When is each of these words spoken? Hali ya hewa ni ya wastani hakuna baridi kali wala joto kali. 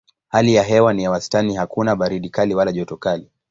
Hali 0.29 0.55
ya 0.55 0.63
hewa 0.63 0.93
ni 0.93 1.03
ya 1.03 1.11
wastani 1.11 1.55
hakuna 1.55 1.95
baridi 1.95 2.29
kali 2.29 2.55
wala 2.55 2.71
joto 2.71 2.97
kali. 2.97 3.29